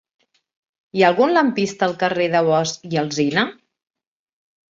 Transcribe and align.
Hi 0.99 1.03
ha 1.03 1.09
algun 1.11 1.33
lampista 1.33 1.85
al 1.89 1.93
carrer 2.03 2.27
de 2.37 2.41
Bosch 2.49 2.89
i 2.95 2.99
Alsina? 3.03 3.43